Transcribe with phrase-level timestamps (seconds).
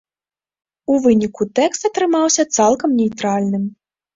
[0.93, 3.63] У выніку тэкст атрымаўся цалкам нейтральным.